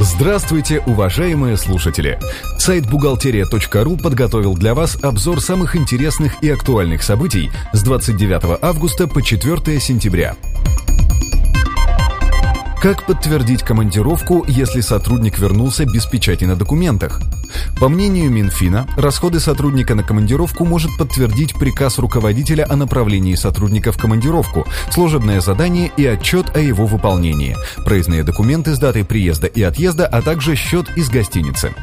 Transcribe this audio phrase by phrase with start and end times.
[0.00, 2.20] Здравствуйте, уважаемые слушатели!
[2.56, 9.20] Сайт бухгалтерия.ру подготовил для вас обзор самых интересных и актуальных событий с 29 августа по
[9.20, 10.36] 4 сентября.
[12.80, 17.20] Как подтвердить командировку, если сотрудник вернулся без печати на документах?
[17.80, 23.98] По мнению Минфина, расходы сотрудника на командировку может подтвердить приказ руководителя о направлении сотрудника в
[23.98, 30.06] командировку, служебное задание и отчет о его выполнении, проездные документы с датой приезда и отъезда,
[30.06, 31.74] а также счет из гостиницы.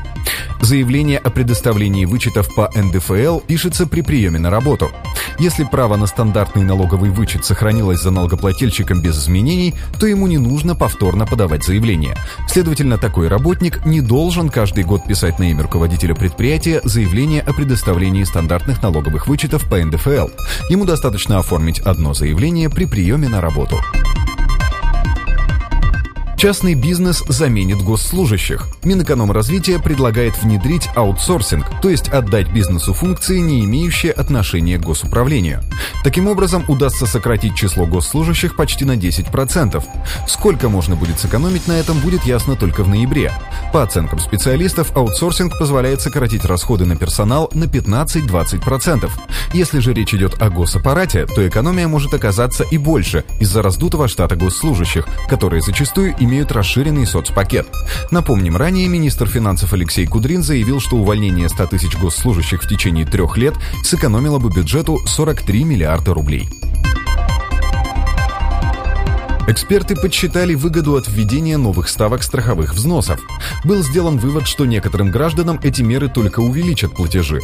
[0.61, 4.89] Заявление о предоставлении вычетов по НДФЛ пишется при приеме на работу.
[5.37, 10.75] Если право на стандартный налоговый вычет сохранилось за налогоплательщиком без изменений, то ему не нужно
[10.75, 12.15] повторно подавать заявление.
[12.47, 18.23] Следовательно, такой работник не должен каждый год писать на имя руководителя предприятия заявление о предоставлении
[18.23, 20.29] стандартных налоговых вычетов по НДФЛ.
[20.69, 23.81] Ему достаточно оформить одно заявление при приеме на работу.
[26.45, 28.67] Частный бизнес заменит госслужащих.
[28.83, 35.63] Минэкономразвития предлагает внедрить аутсорсинг, то есть отдать бизнесу функции, не имеющие отношения к госуправлению.
[36.03, 39.83] Таким образом, удастся сократить число госслужащих почти на 10%.
[40.27, 43.33] Сколько можно будет сэкономить на этом, будет ясно только в ноябре.
[43.73, 49.09] По оценкам специалистов, аутсорсинг позволяет сократить расходы на персонал на 15-20%.
[49.53, 54.35] Если же речь идет о госаппарате, то экономия может оказаться и больше из-за раздутого штата
[54.35, 57.65] госслужащих, которые зачастую имеют расширенный соцпакет.
[58.11, 63.37] Напомним, ранее министр финансов Алексей Кудрин заявил, что увольнение 100 тысяч госслужащих в течение трех
[63.37, 66.49] лет сэкономило бы бюджету 43 миллиарда рублей.
[69.47, 73.19] Эксперты подсчитали выгоду от введения новых ставок страховых взносов.
[73.63, 77.41] Был сделан вывод, что некоторым гражданам эти меры только увеличат платежи.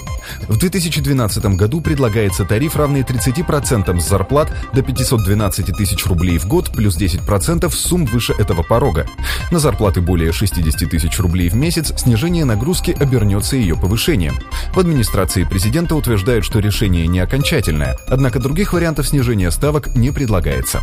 [0.47, 6.71] В 2012 году предлагается тариф, равный 30% с зарплат до 512 тысяч рублей в год
[6.71, 9.05] плюс 10% сумм выше этого порога.
[9.51, 14.39] На зарплаты более 60 тысяч рублей в месяц снижение нагрузки обернется ее повышением.
[14.73, 20.81] В администрации президента утверждают, что решение не окончательное, однако других вариантов снижения ставок не предлагается.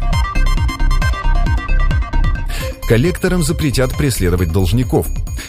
[2.89, 5.07] Коллекторам запретят преследовать должников.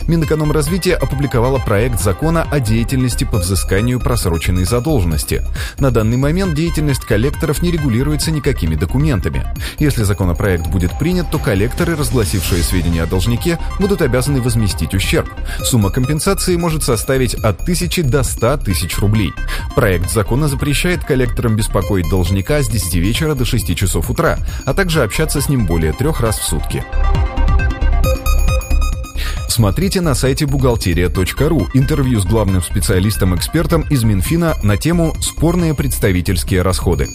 [0.10, 5.44] Минэкономразвития опубликовала проект закона о деятельности по взысканию просроченной задолженности.
[5.78, 9.46] На данный момент деятельность коллекторов не регулируется никакими документами.
[9.78, 15.30] Если законопроект будет принят, то коллекторы, разгласившие сведения о должнике, будут обязаны возместить ущерб.
[15.64, 19.32] Сумма компенсации может составить от 1000 до 100 тысяч рублей.
[19.76, 25.04] Проект закона запрещает коллекторам беспокоить должника с 10 вечера до 6 часов утра, а также
[25.04, 26.84] общаться с ним более трех раз в сутки.
[29.60, 37.10] Смотрите на сайте бухгалтерия.ру интервью с главным специалистом-экспертом из Минфина на тему «Спорные представительские расходы».